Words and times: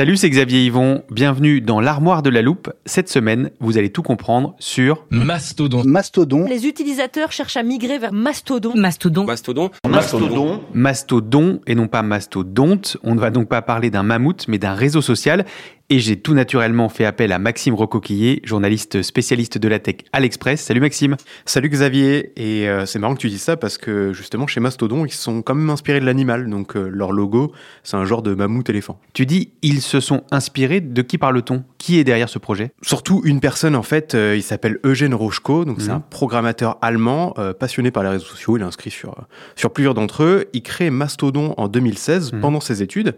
Salut, 0.00 0.16
c'est 0.16 0.30
Xavier 0.30 0.64
Yvon. 0.64 1.02
Bienvenue 1.10 1.60
dans 1.60 1.78
l'armoire 1.78 2.22
de 2.22 2.30
la 2.30 2.40
loupe. 2.40 2.72
Cette 2.86 3.10
semaine, 3.10 3.50
vous 3.60 3.76
allez 3.76 3.90
tout 3.90 4.00
comprendre 4.00 4.56
sur 4.58 5.04
Mastodon. 5.10 5.82
Mastodon. 5.84 6.46
Les 6.48 6.66
utilisateurs 6.66 7.32
cherchent 7.32 7.58
à 7.58 7.62
migrer 7.62 7.98
vers 7.98 8.14
Mastodon. 8.14 8.72
Mastodon. 8.74 9.26
Mastodon. 9.26 9.70
Mastodon. 9.86 10.62
Mastodon 10.72 11.60
et 11.66 11.74
non 11.74 11.86
pas 11.86 12.00
mastodonte. 12.00 12.96
On 13.02 13.14
ne 13.14 13.20
va 13.20 13.28
donc 13.28 13.50
pas 13.50 13.60
parler 13.60 13.90
d'un 13.90 14.02
mammouth, 14.02 14.46
mais 14.48 14.56
d'un 14.56 14.72
réseau 14.72 15.02
social. 15.02 15.44
Et 15.92 15.98
j'ai 15.98 16.16
tout 16.16 16.34
naturellement 16.34 16.88
fait 16.88 17.04
appel 17.04 17.32
à 17.32 17.40
Maxime 17.40 17.74
Recoquillier, 17.74 18.40
journaliste 18.44 19.02
spécialiste 19.02 19.58
de 19.58 19.66
la 19.66 19.80
tech 19.80 19.96
à 20.12 20.20
l'Express. 20.20 20.60
Salut 20.60 20.78
Maxime. 20.78 21.16
Salut 21.46 21.68
Xavier, 21.68 22.30
et 22.36 22.68
euh, 22.68 22.86
c'est 22.86 23.00
marrant 23.00 23.14
que 23.16 23.18
tu 23.20 23.28
dises 23.28 23.42
ça 23.42 23.56
parce 23.56 23.76
que 23.76 24.12
justement 24.12 24.46
chez 24.46 24.60
Mastodon, 24.60 25.04
ils 25.04 25.10
sont 25.10 25.42
quand 25.42 25.56
même 25.56 25.68
inspirés 25.68 25.98
de 25.98 26.04
l'animal, 26.06 26.48
donc 26.48 26.76
euh, 26.76 26.88
leur 26.92 27.10
logo, 27.10 27.50
c'est 27.82 27.96
un 27.96 28.04
genre 28.04 28.22
de 28.22 28.34
mammouth 28.36 28.70
éléphant. 28.70 29.00
Tu 29.14 29.26
dis 29.26 29.50
ils 29.62 29.80
se 29.80 29.98
sont 29.98 30.22
inspirés. 30.30 30.80
De 30.80 31.02
qui 31.02 31.18
parle-t-on? 31.18 31.64
Qui 31.78 31.98
est 31.98 32.04
derrière 32.04 32.28
ce 32.28 32.38
projet? 32.38 32.70
Surtout 32.82 33.22
une 33.24 33.40
personne 33.40 33.74
en 33.74 33.82
fait, 33.82 34.14
euh, 34.14 34.36
il 34.36 34.42
s'appelle 34.44 34.78
Eugène 34.84 35.12
Rochko, 35.14 35.64
donc 35.64 35.80
c'est 35.80 35.88
Mhm. 35.88 35.96
un 35.96 36.00
programmateur 36.08 36.78
allemand 36.82 37.34
passionné 37.58 37.90
par 37.90 38.04
les 38.04 38.10
réseaux 38.10 38.26
sociaux, 38.26 38.56
il 38.56 38.60
est 38.60 38.64
inscrit 38.64 38.90
sur, 38.92 39.26
sur 39.56 39.72
plusieurs 39.72 39.94
d'entre 39.94 40.22
eux. 40.22 40.44
Il 40.52 40.62
crée 40.62 40.90
Mastodon 40.90 41.52
en 41.56 41.66
2016 41.66 42.32
Mhm. 42.32 42.40
pendant 42.42 42.60
ses 42.60 42.80
études. 42.80 43.16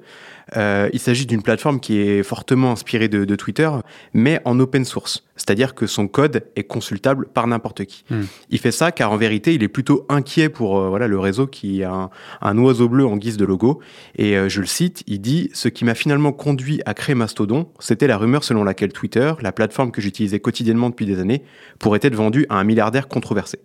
Il 0.57 0.99
s'agit 0.99 1.27
d'une 1.27 1.43
plateforme 1.43 1.81
qui 1.81 1.99
est 1.99 2.23
fortement 2.23 2.62
inspirée 2.71 3.09
de, 3.09 3.25
de 3.25 3.37
Twitter, 3.37 3.71
mais 4.13 4.41
en 4.45 4.61
open 4.61 4.85
source, 4.85 5.25
c'est-à-dire 5.37 5.75
que 5.75 5.87
son 5.87 6.07
code 6.07 6.45
est 6.57 6.63
consultable 6.65 7.27
par 7.27 7.47
n'importe 7.47 7.85
qui. 7.85 8.05
Mhm. 8.11 8.27
Il 8.51 8.59
fait 8.59 8.71
ça 8.71 8.93
car 8.93 9.11
en 9.11 9.17
vérité, 9.17 9.55
il 9.55 9.63
est 9.63 9.69
plutôt 9.69 10.07
inquiet 10.09 10.49
pour 10.49 10.79
euh, 10.79 10.89
voilà 10.89 11.09
le 11.09 11.19
réseau 11.19 11.47
qui 11.47 11.83
a 11.83 11.93
un, 11.93 12.11
un 12.41 12.59
oiseau 12.59 12.89
bleu 12.89 13.07
en 13.07 13.17
guise 13.17 13.37
de 13.37 13.45
logo. 13.45 13.81
Et 14.17 14.37
euh, 14.37 14.49
je 14.49 14.61
le 14.61 14.67
cite, 14.67 15.03
il 15.07 15.21
dit 15.21 15.51
Ce 15.53 15.69
qui 15.69 15.85
m'a 15.85 15.95
finalement 15.95 16.33
conduit 16.33 16.81
à 16.87 16.95
créer 16.95 17.15
Mastodon, 17.15 17.69
c'était 17.81 18.07
la 18.07 18.17
rumeur 18.17 18.45
selon 18.45 18.65
laquelle 18.65 18.93
Twitter, 18.93 19.33
la 19.41 19.53
plateforme 19.53 19.91
que 19.91 20.01
j'utilisais 20.01 20.41
quotidiennement 20.41 20.91
depuis 20.91 21.07
des 21.07 21.19
années, 21.19 21.43
pourrait 21.79 22.01
être 22.03 22.15
vendue 22.15 22.47
à 22.49 22.57
un 22.57 22.65
milliardaire 22.65 23.09
controversé. 23.09 23.59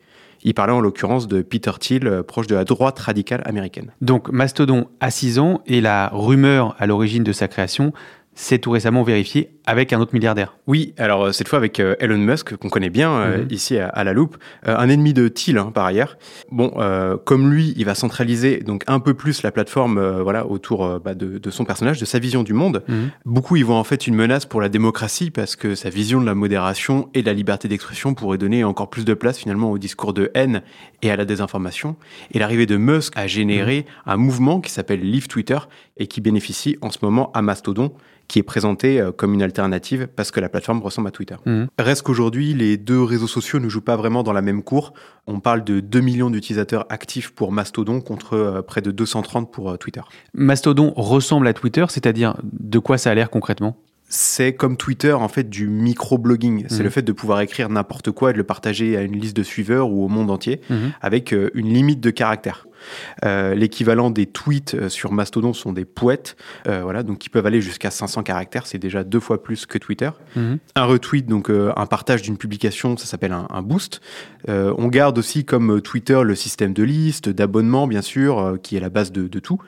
Il 0.44 0.54
parlait 0.54 0.74
en 0.74 0.82
l'occurrence 0.82 1.28
de 1.28 1.42
Peter 1.42 1.72
Thiel, 1.80 2.08
euh, 2.08 2.24
proche 2.24 2.48
de 2.48 2.56
la 2.56 2.64
droite 2.64 3.00
radicale 3.00 3.42
américaine. 3.46 3.92
Donc 4.02 4.30
Mastodon 4.30 4.88
a 5.00 5.10
6 5.12 5.40
ans 5.40 5.62
et 5.66 5.82
la 5.82 6.10
rumeur 6.14 6.76
à 6.80 6.86
l'origine 6.86 7.24
de 7.24 7.32
sa 7.32 7.48
création 7.48 7.94
s'est 8.40 8.60
tout 8.60 8.70
récemment 8.70 9.02
vérifiée 9.02 9.50
avec 9.66 9.92
un 9.94 10.00
autre 10.00 10.14
milliardaire. 10.14 10.56
Oui, 10.68 10.94
alors 10.98 11.26
euh, 11.26 11.32
cette 11.32 11.48
fois 11.48 11.58
avec 11.58 11.80
euh, 11.80 11.96
Elon 12.00 12.20
Musk, 12.20 12.56
qu'on 12.56 12.70
connaît 12.70 12.92
bien 12.92 13.12
euh, 13.12 13.38
Mhm. 13.40 13.48
ici 13.50 13.78
à, 13.80 13.88
à 13.90 14.04
la 14.04 14.14
loupe, 14.14 14.38
euh, 14.68 14.78
un 14.78 14.88
ennemi 14.90 15.12
de 15.14 15.28
Thiel 15.28 15.58
hein, 15.58 15.72
par 15.74 15.86
ailleurs. 15.86 16.18
Bon, 16.52 16.72
euh, 16.78 17.18
comme 17.18 17.52
lui, 17.52 17.74
il 17.78 17.84
va 17.86 17.96
centraliser 17.96 18.60
donc 18.60 18.84
un 18.86 19.00
peu 19.00 19.16
plus 19.16 19.42
la 19.42 19.52
plateforme 19.52 20.00
voilà, 20.22 20.46
autour 20.46 21.00
bah, 21.00 21.16
de, 21.16 21.40
de 21.40 21.50
son 21.50 21.66
personnage, 21.66 22.00
de 22.00 22.06
sa 22.06 22.20
vision 22.20 22.44
du 22.44 22.54
monde. 22.54 22.84
Mhm. 22.88 23.10
Beaucoup 23.26 23.56
y 23.56 23.64
voient 23.64 23.76
en 23.76 23.84
fait 23.84 24.06
une 24.08 24.16
menace 24.16 24.46
pour 24.46 24.62
la 24.62 24.70
démocratie 24.70 25.32
parce 25.32 25.56
que 25.56 25.74
sa 25.74 25.90
vision 25.90 26.22
de 26.22 26.26
la 26.28 26.36
modération 26.36 27.10
et 27.16 27.22
de 27.22 27.26
la 27.28 27.34
liberté 27.34 27.68
d'expression 27.68 28.14
pourrait 28.14 28.38
donner 28.38 28.64
encore 28.64 28.90
plus 28.92 29.04
de 29.04 29.16
place 29.16 29.40
finalement 29.40 29.72
au 29.72 29.80
discours 29.80 30.14
de 30.14 30.30
haine 30.36 30.62
et 31.02 31.10
à 31.10 31.16
la 31.16 31.26
désinformation. 31.26 31.96
Et 32.34 32.40
l'arrivée 32.40 32.68
de 32.68 32.78
Musk 32.78 33.14
a 33.18 33.26
généré 33.26 33.86
un 34.06 34.18
mouvement 34.18 34.62
qui 34.62 34.72
s'appelle 34.72 35.02
Leave 35.02 35.28
Twitter 35.28 35.58
et 36.00 36.08
qui 36.08 36.22
bénéficie 36.22 36.78
en 36.82 36.90
ce 36.92 37.00
moment 37.02 37.32
à 37.34 37.42
Mastodon 37.42 37.92
qui 38.28 38.40
est 38.40 38.44
présenté 38.44 39.00
euh, 39.00 39.14
comme 39.14 39.34
une 39.34 39.42
alternative 39.42 40.10
parce 40.14 40.32
que 40.32 40.42
la 40.42 40.50
plateforme 40.50 40.82
ressemble 40.82 41.08
à 41.08 41.12
Twitter. 41.12 41.36
Mhm. 41.46 41.68
Reste 41.80 42.02
qu'aujourd'hui, 42.02 42.54
les 42.54 42.76
deux 42.76 43.02
réseaux 43.02 43.26
sociaux 43.28 43.60
ne 43.60 43.70
jouent 43.70 43.80
pas 43.80 43.96
vraiment 43.96 44.22
dans 44.22 44.34
la 44.34 44.42
même 44.42 44.64
cour. 44.64 44.94
On 45.28 45.40
parle 45.40 45.64
de 45.64 45.80
2 45.80 46.02
millions 46.02 46.30
d'utilisateurs 46.30 46.86
actifs 46.90 47.30
pour 47.32 47.54
Mastodon 47.54 48.02
contre 48.02 48.34
euh, 48.34 48.62
près 48.62 48.82
de 48.82 48.92
230 48.92 49.50
pour 49.50 49.72
euh, 49.72 49.78
Twitter. 49.78 50.02
Mastodon 50.34 50.92
ressemble 50.98 51.48
à 51.48 51.54
Twitter, 51.54 51.86
c'est-à-dire 51.88 52.36
de 52.44 52.80
quoi 52.80 52.98
ça 52.98 53.12
a 53.12 53.16
l'air 53.16 53.30
concrètement? 53.30 53.78
C'est 54.10 54.54
comme 54.54 54.76
Twitter 54.78 55.12
en 55.14 55.28
fait 55.30 55.50
du 55.50 55.68
micro-blogging. 55.68 56.66
C'est 56.70 56.78
Mhm. 56.80 56.84
le 56.84 56.90
fait 56.90 57.02
de 57.02 57.12
pouvoir 57.12 57.42
écrire 57.42 57.70
n'importe 57.70 58.12
quoi 58.12 58.30
et 58.30 58.34
de 58.34 58.38
le 58.38 58.44
partager 58.46 58.96
à 58.98 59.02
une 59.02 59.18
liste 59.20 59.36
de 59.36 59.44
suiveurs 59.44 59.90
ou 59.90 60.04
au 60.04 60.08
monde 60.08 60.32
entier 60.32 60.62
Mhm. 60.70 60.92
avec 61.02 61.34
une 61.54 61.74
limite 61.74 62.00
de 62.02 62.10
caractères. 62.10 62.68
Euh, 63.26 63.56
L'équivalent 63.56 64.10
des 64.10 64.26
tweets 64.26 64.76
euh, 64.76 64.90
sur 64.90 65.12
Mastodon 65.12 65.54
sont 65.54 65.74
des 65.74 65.86
poètes, 65.86 66.36
euh, 66.68 66.82
voilà, 66.84 67.04
donc 67.04 67.20
qui 67.20 67.30
peuvent 67.30 67.46
aller 67.46 67.62
jusqu'à 67.62 67.92
500 67.92 68.24
caractères. 68.24 68.68
C'est 68.68 68.78
déjà 68.78 69.04
deux 69.04 69.20
fois 69.20 69.42
plus 69.42 69.66
que 69.66 69.78
Twitter. 69.78 70.10
Mhm. 70.36 70.60
Un 70.76 70.86
retweet, 70.86 71.28
donc 71.28 71.50
euh, 71.50 71.72
un 71.76 71.86
partage 71.86 72.22
d'une 72.22 72.38
publication, 72.38 72.98
ça 72.98 73.06
s'appelle 73.06 73.32
un, 73.34 73.48
un 73.50 73.62
boost. 73.62 74.02
On 74.48 74.88
garde 74.88 75.18
aussi 75.18 75.44
comme 75.44 75.82
Twitter 75.82 76.22
le 76.24 76.34
système 76.34 76.74
de 76.74 76.84
liste, 76.84 77.28
d'abonnement 77.28 77.86
bien 77.86 78.02
sûr, 78.02 78.58
qui 78.64 78.78
est 78.78 78.80
la 78.80 78.90
base 78.90 79.12
de, 79.12 79.28
de 79.28 79.40
tout, 79.40 79.60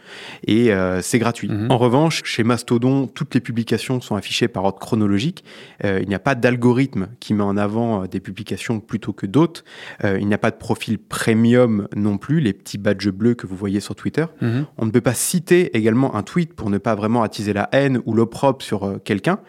et 0.48 0.72
c'est 1.02 1.20
gratuit. 1.20 1.50
Mhm. 1.50 1.70
En 1.70 1.78
revanche, 1.78 2.22
chez 2.24 2.44
Mastodon, 2.44 3.08
toutes 3.08 3.34
les 3.34 3.42
publications 3.42 4.00
sont 4.00 4.16
affichées 4.16 4.48
par 4.48 4.64
ordre 4.64 4.80
chronologique. 4.80 5.44
Il 5.84 6.08
n'y 6.08 6.16
a 6.16 6.20
pas 6.20 6.36
d'algorithme 6.36 7.08
qui 7.20 7.34
met 7.34 7.44
en 7.44 7.58
avant 7.58 8.06
des 8.06 8.22
publications 8.22 8.80
plutôt 8.80 9.12
que 9.12 9.26
d'autres. 9.26 9.66
Il 10.04 10.26
n'y 10.26 10.34
a 10.34 10.38
pas 10.38 10.52
de 10.52 10.58
profil 10.58 10.98
premium 10.98 11.88
non 11.96 12.18
plus, 12.18 12.40
les 12.40 12.54
petits 12.54 12.78
badges 12.78 12.99
bleus 13.08 13.36
que 13.36 13.48
vous 13.48 13.56
voyez 13.56 13.80
sur 13.80 13.96
Twitter. 13.96 14.26
Mhm. 14.42 14.66
On 14.78 14.86
ne 14.86 14.92
peut 14.92 15.02
pas 15.02 15.14
citer 15.14 15.76
également 15.78 16.16
un 16.16 16.24
tweet 16.24 16.54
pour 16.54 16.70
ne 16.70 16.78
pas 16.78 16.96
vraiment 16.96 17.24
attiser 17.24 17.54
la 17.54 17.70
haine 17.72 18.02
ou 18.06 18.14
l'opprobre 18.14 18.62
sur 18.62 18.84
euh, 18.84 18.98
quelqu'un. 19.04 19.40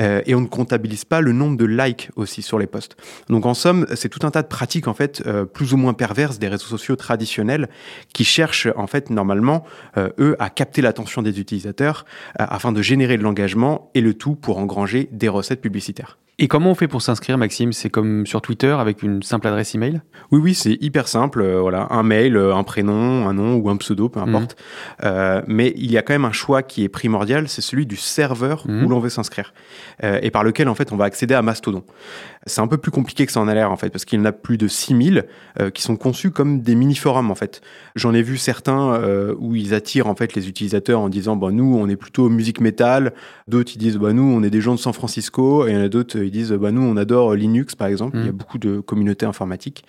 Euh, 0.00 0.20
et 0.26 0.34
on 0.34 0.40
ne 0.40 0.46
comptabilise 0.46 1.04
pas 1.04 1.20
le 1.20 1.32
nombre 1.32 1.56
de 1.56 1.64
likes 1.64 2.10
aussi 2.16 2.42
sur 2.42 2.58
les 2.58 2.66
posts. 2.66 2.96
Donc 3.28 3.46
en 3.46 3.54
somme, 3.54 3.86
c'est 3.94 4.08
tout 4.08 4.26
un 4.26 4.30
tas 4.30 4.42
de 4.42 4.48
pratiques 4.48 4.88
en 4.88 4.94
fait 4.94 5.22
euh, 5.26 5.44
plus 5.44 5.72
ou 5.72 5.76
moins 5.76 5.94
perverses 5.94 6.38
des 6.38 6.48
réseaux 6.48 6.66
sociaux 6.66 6.96
traditionnels 6.96 7.68
qui 8.12 8.24
cherchent 8.24 8.68
en 8.76 8.86
fait 8.86 9.10
normalement 9.10 9.64
eux 9.96 10.36
à 10.38 10.50
capter 10.50 10.82
l'attention 10.82 11.22
des 11.22 11.40
utilisateurs 11.40 12.04
afin 12.36 12.72
de 12.72 12.82
générer 12.82 13.16
de 13.16 13.22
l'engagement 13.22 13.90
et 13.94 14.00
le 14.00 14.14
tout 14.14 14.34
pour 14.34 14.58
engranger 14.58 15.08
des 15.12 15.28
recettes 15.28 15.60
publicitaires. 15.60 16.18
Et 16.40 16.46
comment 16.46 16.70
on 16.70 16.74
fait 16.76 16.86
pour 16.86 17.02
s'inscrire, 17.02 17.36
Maxime? 17.36 17.72
C'est 17.72 17.90
comme 17.90 18.24
sur 18.24 18.40
Twitter 18.40 18.68
avec 18.70 19.02
une 19.02 19.24
simple 19.24 19.48
adresse 19.48 19.74
email? 19.74 20.02
Oui, 20.30 20.38
oui, 20.40 20.54
c'est 20.54 20.78
hyper 20.80 21.08
simple. 21.08 21.40
euh, 21.42 21.60
voilà, 21.60 21.88
un 21.90 22.04
mail, 22.04 22.36
euh, 22.36 22.54
un 22.54 22.62
prénom, 22.62 23.26
un 23.28 23.34
nom 23.34 23.56
ou 23.56 23.68
un 23.70 23.76
pseudo, 23.76 24.08
peu 24.08 24.20
importe. 24.20 24.54
Euh, 25.02 25.42
mais 25.48 25.72
il 25.76 25.90
y 25.90 25.98
a 25.98 26.02
quand 26.02 26.12
même 26.14 26.24
un 26.24 26.30
choix 26.30 26.62
qui 26.62 26.84
est 26.84 26.88
primordial, 26.88 27.48
c'est 27.48 27.60
celui 27.60 27.86
du 27.86 27.96
serveur 27.96 28.62
Mhm. 28.68 28.84
où 28.84 28.88
l'on 28.88 29.00
veut 29.00 29.08
s'inscrire 29.08 29.52
euh, 30.04 30.20
et 30.22 30.30
par 30.30 30.44
lequel 30.44 30.68
en 30.68 30.76
fait 30.76 30.92
on 30.92 30.96
va 30.96 31.06
accéder 31.06 31.34
à 31.34 31.42
Mastodon. 31.42 31.82
C'est 32.46 32.60
un 32.60 32.68
peu 32.68 32.78
plus 32.78 32.92
compliqué 32.92 33.26
que 33.26 33.32
ça 33.32 33.40
en 33.40 33.48
a 33.48 33.54
l'air 33.54 33.72
en 33.72 33.76
fait 33.76 33.90
parce 33.90 34.04
qu'il 34.04 34.18
y 34.18 34.22
en 34.22 34.24
a 34.24 34.32
plus 34.32 34.58
de 34.58 34.68
6000 34.68 35.26
euh, 35.60 35.70
qui 35.70 35.82
sont 35.82 35.96
conçus 35.96 36.30
comme 36.30 36.60
des 36.62 36.76
mini 36.76 36.94
forums 36.94 37.32
en 37.32 37.34
fait. 37.34 37.62
J'en 37.96 38.14
ai 38.14 38.22
vu 38.22 38.36
certains 38.38 39.00
où 39.40 39.56
ils 39.56 39.74
attirent 39.74 40.06
en 40.06 40.14
fait 40.14 40.34
les 40.34 40.48
utilisateurs 40.48 41.00
en 41.00 41.08
disant 41.08 41.34
bah 41.36 41.48
nous 41.50 41.76
on 41.76 41.88
est 41.88 41.96
plutôt 41.96 42.28
musique 42.28 42.60
métal, 42.60 43.12
d'autres 43.48 43.72
ils 43.74 43.78
disent 43.78 43.96
bah 43.98 44.12
nous 44.12 44.22
on 44.22 44.42
est 44.44 44.50
des 44.50 44.60
gens 44.60 44.74
de 44.74 44.78
San 44.78 44.92
Francisco 44.92 45.66
et 45.66 45.70
il 45.72 45.76
y 45.76 45.80
en 45.80 45.82
a 45.84 45.88
d'autres 45.88 46.18
ils 46.28 46.32
disent 46.32 46.52
bah 46.52 46.70
nous 46.70 46.82
on 46.82 46.96
adore 46.96 47.34
Linux 47.34 47.74
par 47.74 47.88
exemple. 47.88 48.16
Il 48.18 48.26
y 48.26 48.28
a 48.28 48.32
beaucoup 48.32 48.58
de 48.58 48.80
communautés 48.80 49.26
informatiques. 49.26 49.84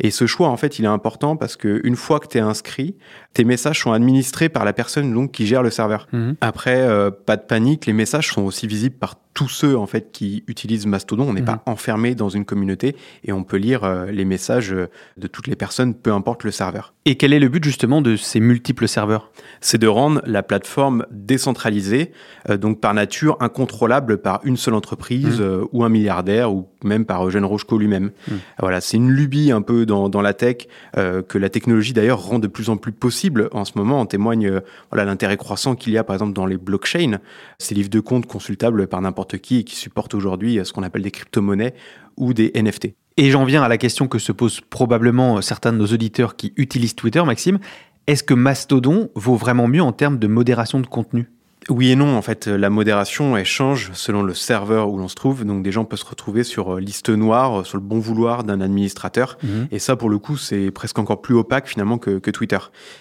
Et 0.00 0.12
ce 0.12 0.26
choix, 0.26 0.46
en 0.48 0.56
fait, 0.56 0.78
il 0.78 0.84
est 0.84 0.88
important 0.88 1.34
parce 1.34 1.56
que 1.56 1.80
une 1.82 1.96
fois 1.96 2.20
que 2.20 2.28
tu 2.28 2.38
es 2.38 2.40
inscrit, 2.40 2.94
tes 3.34 3.42
messages 3.42 3.80
sont 3.80 3.90
administrés 3.90 4.48
par 4.48 4.64
la 4.64 4.72
personne 4.72 5.12
donc 5.12 5.32
qui 5.32 5.44
gère 5.44 5.64
le 5.64 5.70
serveur. 5.70 6.06
Mhm. 6.12 6.36
Après, 6.40 6.76
euh, 6.82 7.10
pas 7.10 7.36
de 7.36 7.42
panique, 7.42 7.84
les 7.86 7.92
messages 7.92 8.28
sont 8.28 8.42
aussi 8.42 8.68
visibles 8.68 8.94
par 8.94 9.16
tous 9.34 9.48
ceux 9.48 9.76
en 9.76 9.86
fait 9.86 10.12
qui 10.12 10.44
utilisent 10.46 10.86
Mastodon. 10.86 11.28
On 11.28 11.32
n'est 11.32 11.40
Mhm. 11.40 11.46
pas 11.46 11.62
enfermé 11.66 12.14
dans 12.14 12.28
une 12.28 12.44
communauté 12.44 12.94
et 13.24 13.32
on 13.32 13.42
peut 13.42 13.56
lire 13.56 13.82
euh, 13.82 14.06
les 14.12 14.24
messages 14.24 14.72
euh, 14.72 14.88
de 15.16 15.26
toutes 15.26 15.48
les 15.48 15.56
personnes, 15.56 15.94
peu 15.94 16.12
importe 16.12 16.44
le 16.44 16.52
serveur. 16.52 16.94
Et 17.08 17.14
quel 17.14 17.32
est 17.32 17.38
le 17.38 17.48
but 17.48 17.64
justement 17.64 18.02
de 18.02 18.16
ces 18.16 18.38
multiples 18.38 18.86
serveurs? 18.86 19.32
C'est 19.62 19.78
de 19.78 19.86
rendre 19.86 20.20
la 20.26 20.42
plateforme 20.42 21.06
décentralisée, 21.10 22.12
euh, 22.50 22.58
donc 22.58 22.82
par 22.82 22.92
nature 22.92 23.38
incontrôlable 23.40 24.18
par 24.18 24.40
une 24.44 24.58
seule 24.58 24.74
entreprise 24.74 25.40
Mmh. 25.40 25.42
euh, 25.42 25.64
ou 25.72 25.84
un 25.84 25.88
milliardaire 25.88 26.52
ou 26.52 26.68
même 26.84 27.06
par 27.06 27.26
Eugène 27.26 27.46
Rochko 27.46 27.78
lui-même. 27.78 28.10
Mmh. 28.28 28.34
Voilà, 28.60 28.82
c'est 28.82 28.98
une 28.98 29.10
lubie 29.10 29.52
un 29.52 29.62
peu 29.62 29.86
dans, 29.86 30.10
dans 30.10 30.20
la 30.20 30.34
tech 30.34 30.68
euh, 30.98 31.22
que 31.22 31.38
la 31.38 31.48
technologie 31.48 31.94
d'ailleurs 31.94 32.22
rend 32.22 32.38
de 32.38 32.46
plus 32.46 32.68
en 32.68 32.76
plus 32.76 32.92
possible 32.92 33.48
en 33.52 33.64
ce 33.64 33.72
moment. 33.76 34.00
En 34.00 34.06
témoigne 34.06 34.60
voilà 34.90 35.06
l'intérêt 35.06 35.38
croissant 35.38 35.76
qu'il 35.76 35.94
y 35.94 35.98
a 35.98 36.04
par 36.04 36.14
exemple 36.14 36.34
dans 36.34 36.44
les 36.44 36.58
blockchains, 36.58 37.20
ces 37.58 37.74
livres 37.74 37.88
de 37.88 38.00
compte 38.00 38.26
consultables 38.26 38.86
par 38.86 39.00
n'importe 39.00 39.38
qui 39.38 39.60
et 39.60 39.64
qui 39.64 39.76
supportent 39.76 40.14
aujourd'hui 40.14 40.60
ce 40.62 40.74
qu'on 40.74 40.82
appelle 40.82 41.02
des 41.02 41.10
crypto-monnaies 41.10 41.72
ou 42.18 42.34
des 42.34 42.52
NFT. 42.54 42.88
Et 43.20 43.32
j'en 43.32 43.44
viens 43.44 43.64
à 43.64 43.68
la 43.68 43.78
question 43.78 44.06
que 44.06 44.20
se 44.20 44.30
posent 44.30 44.60
probablement 44.60 45.42
certains 45.42 45.72
de 45.72 45.78
nos 45.78 45.88
auditeurs 45.88 46.36
qui 46.36 46.52
utilisent 46.56 46.94
Twitter, 46.94 47.20
Maxime. 47.24 47.58
Est-ce 48.06 48.22
que 48.22 48.32
Mastodon 48.32 49.10
vaut 49.16 49.34
vraiment 49.34 49.66
mieux 49.66 49.82
en 49.82 49.90
termes 49.90 50.20
de 50.20 50.28
modération 50.28 50.78
de 50.78 50.86
contenu? 50.86 51.28
Oui 51.70 51.90
et 51.90 51.96
non, 51.96 52.16
en 52.16 52.22
fait, 52.22 52.46
la 52.46 52.70
modération, 52.70 53.36
elle 53.36 53.44
change 53.44 53.90
selon 53.92 54.22
le 54.22 54.32
serveur 54.32 54.88
où 54.88 54.96
l'on 54.96 55.08
se 55.08 55.14
trouve. 55.14 55.44
Donc, 55.44 55.62
des 55.62 55.70
gens 55.70 55.84
peuvent 55.84 55.98
se 55.98 56.06
retrouver 56.06 56.42
sur 56.42 56.76
euh, 56.76 56.80
liste 56.80 57.10
noire, 57.10 57.60
euh, 57.60 57.64
sur 57.64 57.76
le 57.76 57.82
bon 57.82 57.98
vouloir 57.98 58.42
d'un 58.42 58.62
administrateur. 58.62 59.36
Et 59.70 59.78
ça, 59.78 59.94
pour 59.94 60.08
le 60.08 60.18
coup, 60.18 60.38
c'est 60.38 60.70
presque 60.70 60.98
encore 60.98 61.20
plus 61.20 61.34
opaque 61.34 61.68
finalement 61.68 61.98
que, 61.98 62.18
que 62.18 62.30
Twitter. 62.30 62.58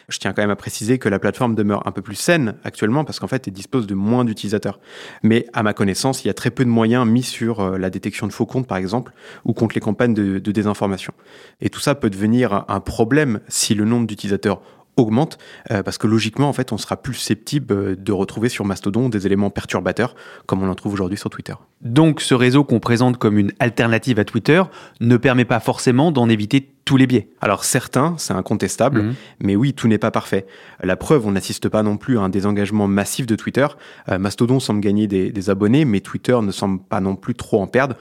Je 0.09 0.19
tiens 0.19 0.33
quand 0.33 0.41
même 0.41 0.49
à 0.49 0.57
préciser 0.57 0.99
que 0.99 1.07
la 1.07 1.17
plateforme 1.17 1.55
demeure 1.55 1.87
un 1.87 1.91
peu 1.91 2.01
plus 2.01 2.15
saine 2.15 2.55
actuellement 2.65 3.05
parce 3.05 3.19
qu'en 3.19 3.27
fait, 3.27 3.47
elle 3.47 3.53
dispose 3.53 3.87
de 3.87 3.95
moins 3.95 4.25
d'utilisateurs. 4.25 4.79
Mais 5.23 5.47
à 5.53 5.63
ma 5.63 5.73
connaissance, 5.73 6.25
il 6.25 6.27
y 6.27 6.31
a 6.31 6.33
très 6.33 6.51
peu 6.51 6.65
de 6.65 6.69
moyens 6.69 7.07
mis 7.07 7.23
sur 7.23 7.61
euh, 7.61 7.77
la 7.77 7.89
détection 7.89 8.27
de 8.27 8.33
faux 8.33 8.45
comptes, 8.45 8.67
par 8.67 8.77
exemple, 8.77 9.13
ou 9.45 9.53
contre 9.53 9.75
les 9.75 9.81
campagnes 9.81 10.13
de, 10.13 10.39
de 10.39 10.51
désinformation. 10.51 11.13
Et 11.61 11.69
tout 11.69 11.79
ça 11.79 11.95
peut 11.95 12.09
devenir 12.09 12.65
un 12.67 12.79
problème 12.81 13.39
si 13.47 13.75
le 13.75 13.85
nombre 13.85 14.07
d'utilisateurs 14.07 14.61
augmente 14.97 15.37
euh, 15.71 15.83
parce 15.83 15.97
que 15.97 16.07
logiquement 16.07 16.49
en 16.49 16.53
fait 16.53 16.71
on 16.71 16.77
sera 16.77 16.97
plus 16.97 17.13
susceptible 17.13 17.73
euh, 17.73 17.95
de 17.95 18.11
retrouver 18.11 18.49
sur 18.49 18.65
Mastodon 18.65 19.09
des 19.09 19.25
éléments 19.25 19.49
perturbateurs 19.49 20.15
comme 20.45 20.61
on 20.63 20.69
en 20.69 20.75
trouve 20.75 20.93
aujourd'hui 20.93 21.17
sur 21.17 21.29
Twitter. 21.29 21.53
Donc 21.81 22.19
ce 22.21 22.33
réseau 22.33 22.63
qu'on 22.63 22.79
présente 22.79 23.17
comme 23.17 23.37
une 23.37 23.51
alternative 23.59 24.19
à 24.19 24.25
Twitter 24.25 24.61
ne 24.99 25.15
permet 25.17 25.45
pas 25.45 25.59
forcément 25.59 26.11
d'en 26.11 26.27
éviter 26.27 26.71
tous 26.85 26.97
les 26.97 27.05
biais. 27.05 27.27
Alors 27.41 27.65
certains, 27.65 28.15
c'est 28.17 28.33
incontestable, 28.33 29.01
Mhm. 29.01 29.13
mais 29.41 29.55
oui, 29.57 29.73
tout 29.73 29.89
n'est 29.89 29.97
pas 29.97 30.09
parfait. 30.09 30.45
La 30.81 30.95
preuve, 30.95 31.27
on 31.27 31.31
n'assiste 31.31 31.67
pas 31.67 31.83
non 31.83 31.97
plus 31.97 32.17
à 32.17 32.21
un 32.21 32.29
désengagement 32.29 32.87
massif 32.87 33.25
de 33.25 33.35
Twitter. 33.35 33.67
Euh, 34.09 34.17
Mastodon 34.19 34.61
semble 34.61 34.79
gagner 34.79 35.05
des, 35.07 35.31
des 35.33 35.49
abonnés, 35.49 35.83
mais 35.83 35.99
Twitter 35.99 36.37
ne 36.41 36.51
semble 36.51 36.79
pas 36.81 37.01
non 37.01 37.17
plus 37.17 37.35
trop 37.35 37.61
en 37.61 37.67
perdre. 37.67 37.97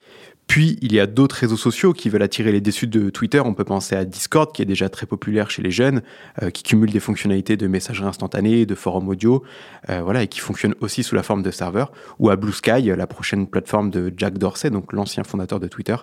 Puis, 0.47 0.79
il 0.81 0.93
y 0.93 1.01
a 1.01 1.07
d'autres 1.07 1.37
réseaux 1.37 1.57
sociaux 1.57 1.93
qui 1.93 2.09
veulent 2.09 2.23
attirer 2.23 2.53
les 2.53 2.61
déçus 2.61 2.87
de 2.87 3.11
Twitter. 3.11 3.41
On 3.41 3.53
peut 3.53 3.65
penser 3.65 3.97
à 3.97 4.05
Discord, 4.05 4.53
qui 4.53 4.63
est 4.63 4.67
déjà 4.67 4.89
très 4.89 5.05
populaire 5.05 5.51
chez 5.51 5.61
les 5.61 5.73
jeunes, 5.73 6.03
euh, 6.43 6.51
qui 6.51 6.63
cumule 6.63 6.91
des 6.93 7.01
fonctionnalités 7.01 7.57
de 7.57 7.67
messagerie 7.67 8.07
instantanée, 8.07 8.65
de 8.65 8.75
forum 8.75 9.09
audio, 9.09 9.43
euh, 9.91 10.03
voilà, 10.03 10.23
et 10.23 10.29
qui 10.29 10.39
fonctionne 10.39 10.75
aussi 10.81 11.03
sous 11.03 11.15
la 11.17 11.23
forme 11.23 11.43
de 11.43 11.51
serveur. 11.51 11.91
Ou 12.21 12.31
à 12.31 12.37
Blue 12.37 12.53
Sky, 12.53 12.83
la 12.97 13.07
prochaine 13.07 13.49
plateforme 13.49 13.91
de 13.91 14.13
Jack 14.17 14.39
Dorsey, 14.39 14.71
donc 14.71 14.93
l'ancien 14.93 15.25
fondateur 15.25 15.59
de 15.59 15.67
Twitter, 15.67 15.97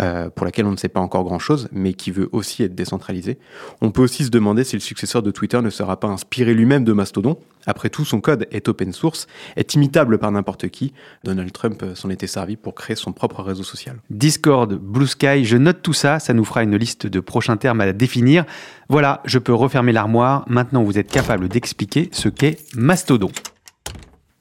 euh, 0.00 0.28
pour 0.28 0.44
laquelle 0.44 0.66
on 0.66 0.72
ne 0.72 0.76
sait 0.76 0.88
pas 0.88 1.00
encore 1.00 1.24
grand-chose, 1.24 1.68
mais 1.70 1.94
qui 1.94 2.10
veut 2.10 2.28
aussi 2.32 2.64
être 2.64 2.74
décentralisée. 2.74 3.38
On 3.80 3.92
peut 3.92 4.02
aussi 4.02 4.24
se 4.24 4.30
demander 4.30 4.64
si 4.64 4.74
le 4.74 4.80
successeur 4.80 5.22
de 5.22 5.30
Twitter 5.30 5.62
ne 5.62 5.70
sera 5.70 6.00
pas 6.00 6.08
inspiré 6.08 6.52
lui-même 6.52 6.84
de 6.84 6.92
Mastodon. 6.92 7.38
Après 7.66 7.90
tout, 7.90 8.04
son 8.04 8.20
code 8.20 8.46
est 8.50 8.68
open 8.68 8.92
source, 8.92 9.26
est 9.56 9.74
imitable 9.74 10.18
par 10.18 10.30
n'importe 10.32 10.68
qui. 10.68 10.92
Donald 11.22 11.50
Trump 11.52 11.82
s'en 11.94 12.10
était 12.10 12.26
servi 12.26 12.56
pour 12.56 12.74
créer 12.74 12.96
son 12.96 13.12
propre 13.12 13.42
réseau 13.42 13.62
Discord, 14.10 14.74
Blue 14.74 15.06
Sky, 15.06 15.44
je 15.44 15.56
note 15.56 15.82
tout 15.82 15.92
ça, 15.92 16.18
ça 16.18 16.34
nous 16.34 16.44
fera 16.44 16.62
une 16.62 16.76
liste 16.76 17.06
de 17.06 17.20
prochains 17.20 17.56
termes 17.56 17.80
à 17.80 17.92
définir. 17.92 18.44
Voilà, 18.88 19.20
je 19.24 19.38
peux 19.38 19.54
refermer 19.54 19.92
l'armoire, 19.92 20.44
maintenant 20.48 20.82
vous 20.82 20.98
êtes 20.98 21.10
capable 21.10 21.48
d'expliquer 21.48 22.08
ce 22.12 22.28
qu'est 22.28 22.58
Mastodon. 22.76 23.30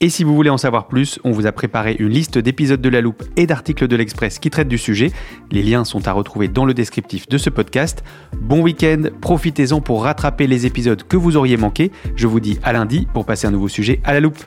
Et 0.03 0.09
si 0.09 0.25
vous 0.25 0.35
voulez 0.35 0.49
en 0.49 0.57
savoir 0.57 0.89
plus, 0.89 1.17
on 1.23 1.31
vous 1.31 1.47
a 1.47 1.53
préparé 1.53 1.95
une 1.97 2.09
liste 2.09 2.37
d'épisodes 2.37 2.81
de 2.81 2.89
La 2.89 2.99
Loupe 2.99 3.23
et 3.37 3.47
d'articles 3.47 3.87
de 3.87 3.95
l'Express 3.95 4.37
qui 4.37 4.49
traitent 4.49 4.67
du 4.67 4.77
sujet. 4.77 5.13
Les 5.49 5.63
liens 5.63 5.85
sont 5.85 6.09
à 6.09 6.11
retrouver 6.11 6.49
dans 6.49 6.65
le 6.65 6.73
descriptif 6.73 7.29
de 7.29 7.37
ce 7.37 7.49
podcast. 7.49 8.03
Bon 8.37 8.61
week-end, 8.61 9.03
profitez-en 9.21 9.79
pour 9.79 10.03
rattraper 10.03 10.45
les 10.45 10.65
épisodes 10.65 11.03
que 11.03 11.15
vous 11.15 11.37
auriez 11.37 11.55
manqués. 11.55 11.89
Je 12.17 12.27
vous 12.27 12.41
dis 12.41 12.59
à 12.63 12.73
lundi 12.73 13.07
pour 13.13 13.25
passer 13.25 13.47
un 13.47 13.51
nouveau 13.51 13.69
sujet 13.69 14.01
à 14.03 14.11
La 14.11 14.19
Loupe. 14.19 14.43